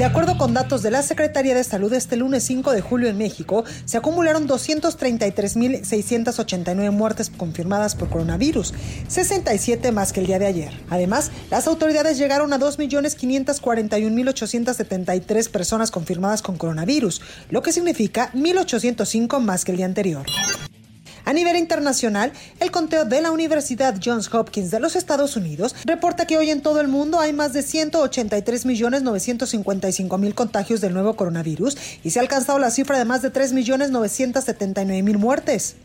De 0.00 0.06
acuerdo 0.06 0.38
con 0.38 0.54
datos 0.54 0.82
de 0.82 0.90
la 0.90 1.02
Secretaría 1.02 1.54
de 1.54 1.62
Salud, 1.62 1.92
este 1.92 2.16
lunes 2.16 2.42
5 2.44 2.72
de 2.72 2.80
julio 2.80 3.10
en 3.10 3.18
México 3.18 3.64
se 3.84 3.98
acumularon 3.98 4.48
233.689 4.48 6.90
muertes 6.90 7.28
confirmadas 7.28 7.96
por 7.96 8.08
coronavirus, 8.08 8.72
67 9.08 9.92
más 9.92 10.14
que 10.14 10.20
el 10.20 10.26
día 10.26 10.38
de 10.38 10.46
ayer. 10.46 10.72
Además, 10.88 11.30
las 11.50 11.66
autoridades 11.66 12.16
llegaron 12.16 12.54
a 12.54 12.58
2.541.873 12.58 15.50
personas 15.50 15.90
confirmadas 15.90 16.40
con 16.40 16.56
coronavirus, 16.56 17.20
lo 17.50 17.60
que 17.60 17.74
significa 17.74 18.32
1.805 18.32 19.38
más 19.40 19.66
que 19.66 19.72
el 19.72 19.76
día 19.76 19.84
anterior. 19.84 20.24
A 21.24 21.32
nivel 21.32 21.56
internacional, 21.56 22.32
el 22.60 22.70
conteo 22.70 23.04
de 23.04 23.20
la 23.20 23.30
Universidad 23.30 23.96
Johns 24.02 24.32
Hopkins 24.32 24.70
de 24.70 24.80
los 24.80 24.96
Estados 24.96 25.36
Unidos 25.36 25.76
reporta 25.84 26.26
que 26.26 26.38
hoy 26.38 26.48
en 26.50 26.62
todo 26.62 26.80
el 26.80 26.88
mundo 26.88 27.20
hay 27.20 27.32
más 27.32 27.52
de 27.52 27.60
183.955.000 27.60 30.34
contagios 30.34 30.80
del 30.80 30.94
nuevo 30.94 31.14
coronavirus 31.14 31.76
y 32.02 32.10
se 32.10 32.18
ha 32.18 32.22
alcanzado 32.22 32.58
la 32.58 32.70
cifra 32.70 32.98
de 32.98 33.04
más 33.04 33.22
de 33.22 33.32
3.979.000 33.32 35.18
muertes. 35.18 35.76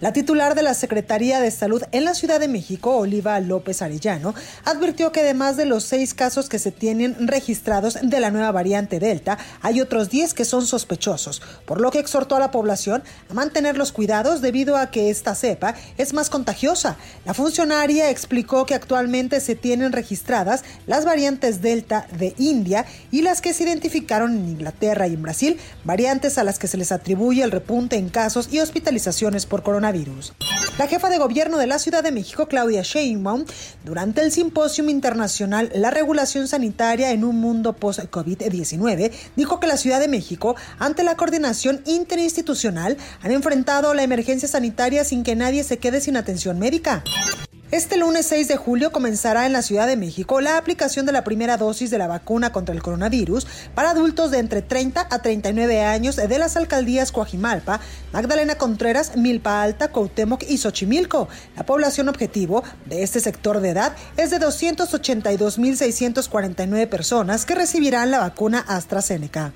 La 0.00 0.12
titular 0.12 0.56
de 0.56 0.62
la 0.62 0.74
Secretaría 0.74 1.40
de 1.40 1.52
Salud 1.52 1.82
en 1.92 2.04
la 2.04 2.14
Ciudad 2.14 2.40
de 2.40 2.48
México, 2.48 2.96
Oliva 2.96 3.38
López 3.38 3.80
Arellano, 3.80 4.34
advirtió 4.64 5.12
que 5.12 5.20
además 5.20 5.56
de 5.56 5.66
los 5.66 5.84
seis 5.84 6.14
casos 6.14 6.48
que 6.48 6.58
se 6.58 6.72
tienen 6.72 7.28
registrados 7.28 7.98
de 8.02 8.20
la 8.20 8.32
nueva 8.32 8.50
variante 8.50 8.98
Delta, 8.98 9.38
hay 9.62 9.80
otros 9.80 10.10
10 10.10 10.34
que 10.34 10.44
son 10.44 10.66
sospechosos, 10.66 11.42
por 11.64 11.80
lo 11.80 11.92
que 11.92 12.00
exhortó 12.00 12.34
a 12.34 12.40
la 12.40 12.50
población 12.50 13.04
a 13.30 13.34
mantener 13.34 13.78
los 13.78 13.92
cuidados 13.92 14.42
debido 14.42 14.76
a 14.76 14.90
que 14.90 15.10
esta 15.10 15.36
cepa 15.36 15.76
es 15.96 16.12
más 16.12 16.28
contagiosa. 16.28 16.96
La 17.24 17.32
funcionaria 17.32 18.10
explicó 18.10 18.66
que 18.66 18.74
actualmente 18.74 19.38
se 19.40 19.54
tienen 19.54 19.92
registradas 19.92 20.64
las 20.86 21.04
variantes 21.04 21.62
Delta 21.62 22.08
de 22.18 22.34
India 22.36 22.84
y 23.12 23.22
las 23.22 23.40
que 23.40 23.54
se 23.54 23.62
identificaron 23.62 24.34
en 24.34 24.48
Inglaterra 24.48 25.06
y 25.06 25.14
en 25.14 25.22
Brasil, 25.22 25.60
variantes 25.84 26.36
a 26.36 26.44
las 26.44 26.58
que 26.58 26.66
se 26.66 26.78
les 26.78 26.90
atribuye 26.90 27.44
el 27.44 27.52
repunte 27.52 27.96
en 27.96 28.08
casos 28.08 28.48
y 28.50 28.58
hospitalizaciones 28.58 29.46
por 29.46 29.62
coronavirus. 29.62 29.83
La 30.78 30.88
jefa 30.88 31.08
de 31.10 31.18
gobierno 31.18 31.58
de 31.58 31.66
la 31.66 31.78
Ciudad 31.78 32.02
de 32.02 32.10
México, 32.10 32.48
Claudia 32.48 32.82
Sheinbaum, 32.82 33.44
durante 33.84 34.22
el 34.22 34.32
simposio 34.32 34.88
internacional 34.88 35.70
La 35.74 35.90
regulación 35.90 36.48
sanitaria 36.48 37.12
en 37.12 37.22
un 37.22 37.36
mundo 37.36 37.74
post-COVID-19, 37.74 39.12
dijo 39.36 39.60
que 39.60 39.66
la 39.66 39.76
Ciudad 39.76 40.00
de 40.00 40.08
México, 40.08 40.56
ante 40.78 41.04
la 41.04 41.16
coordinación 41.16 41.82
interinstitucional, 41.84 42.96
han 43.22 43.30
enfrentado 43.30 43.94
la 43.94 44.02
emergencia 44.02 44.48
sanitaria 44.48 45.04
sin 45.04 45.22
que 45.22 45.36
nadie 45.36 45.64
se 45.64 45.78
quede 45.78 46.00
sin 46.00 46.16
atención 46.16 46.58
médica. 46.58 47.04
Este 47.74 47.96
lunes 47.96 48.26
6 48.26 48.46
de 48.46 48.56
julio 48.56 48.92
comenzará 48.92 49.46
en 49.46 49.52
la 49.52 49.60
Ciudad 49.60 49.88
de 49.88 49.96
México 49.96 50.40
la 50.40 50.58
aplicación 50.58 51.06
de 51.06 51.12
la 51.12 51.24
primera 51.24 51.56
dosis 51.56 51.90
de 51.90 51.98
la 51.98 52.06
vacuna 52.06 52.52
contra 52.52 52.72
el 52.72 52.80
coronavirus 52.80 53.48
para 53.74 53.90
adultos 53.90 54.30
de 54.30 54.38
entre 54.38 54.62
30 54.62 55.08
a 55.10 55.18
39 55.20 55.82
años 55.82 56.14
de 56.14 56.38
las 56.38 56.56
alcaldías 56.56 57.10
Coajimalpa, 57.10 57.80
Magdalena 58.12 58.54
Contreras, 58.54 59.16
Milpa 59.16 59.60
Alta, 59.60 59.88
Cuauhtémoc 59.88 60.44
y 60.48 60.58
Xochimilco. 60.58 61.26
La 61.56 61.66
población 61.66 62.08
objetivo 62.08 62.62
de 62.86 63.02
este 63.02 63.18
sector 63.18 63.58
de 63.58 63.70
edad 63.70 63.96
es 64.16 64.30
de 64.30 64.38
282.649 64.38 66.88
personas 66.88 67.44
que 67.44 67.56
recibirán 67.56 68.12
la 68.12 68.20
vacuna 68.20 68.64
AstraZeneca. 68.68 69.52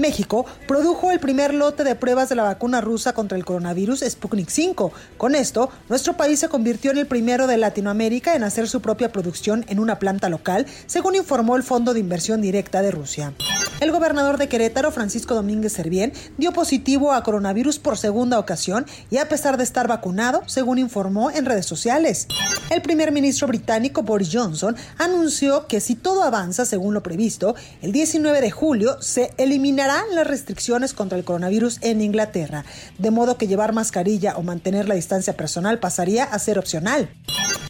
México 0.00 0.46
produjo 0.66 1.10
el 1.10 1.20
primer 1.20 1.54
lote 1.54 1.84
de 1.84 1.94
pruebas 1.94 2.28
de 2.28 2.34
la 2.34 2.42
vacuna 2.42 2.80
rusa 2.80 3.12
contra 3.12 3.36
el 3.36 3.44
coronavirus 3.44 4.04
Sputnik 4.08 4.48
5. 4.48 4.92
Con 5.16 5.34
esto, 5.34 5.70
nuestro 5.88 6.16
país 6.16 6.40
se 6.40 6.48
convirtió 6.48 6.90
en 6.90 6.98
el 6.98 7.06
primero 7.06 7.46
de 7.46 7.56
Latinoamérica 7.56 8.34
en 8.34 8.44
hacer 8.44 8.68
su 8.68 8.80
propia 8.80 9.12
producción 9.12 9.64
en 9.68 9.78
una 9.78 9.98
planta 9.98 10.28
local, 10.28 10.66
según 10.86 11.14
informó 11.14 11.56
el 11.56 11.62
Fondo 11.62 11.94
de 11.94 12.00
Inversión 12.00 12.40
Directa 12.40 12.82
de 12.82 12.90
Rusia. 12.90 13.32
El 13.80 13.92
gobernador 13.92 14.38
de 14.38 14.48
Querétaro, 14.48 14.90
Francisco 14.90 15.34
Domínguez 15.34 15.72
Servién, 15.72 16.12
dio 16.36 16.52
positivo 16.52 17.12
a 17.12 17.22
coronavirus 17.22 17.78
por 17.78 17.96
segunda 17.96 18.40
ocasión 18.40 18.84
y 19.08 19.18
a 19.18 19.28
pesar 19.28 19.56
de 19.56 19.62
estar 19.62 19.86
vacunado, 19.86 20.42
según 20.46 20.78
informó 20.78 21.30
en 21.30 21.46
redes 21.46 21.66
sociales. 21.66 22.26
El 22.70 22.82
primer 22.82 23.12
ministro 23.12 23.46
británico 23.46 24.02
Boris 24.02 24.30
Johnson 24.32 24.74
anunció 24.98 25.68
que 25.68 25.80
si 25.80 25.94
todo 25.94 26.24
avanza 26.24 26.64
según 26.64 26.92
lo 26.92 27.04
previsto, 27.04 27.54
el 27.80 27.92
19 27.92 28.40
de 28.40 28.50
julio 28.50 29.00
se 29.00 29.32
eliminarán 29.36 30.04
las 30.12 30.26
restricciones 30.26 30.92
contra 30.92 31.16
el 31.16 31.24
coronavirus 31.24 31.78
en 31.82 32.00
Inglaterra, 32.00 32.64
de 32.98 33.12
modo 33.12 33.38
que 33.38 33.46
llevar 33.46 33.72
mascarilla 33.72 34.36
o 34.36 34.42
mantener 34.42 34.88
la 34.88 34.96
distancia 34.96 35.36
personal 35.36 35.78
pasaría 35.78 36.24
a 36.24 36.38
ser 36.40 36.58
opcional. 36.58 37.10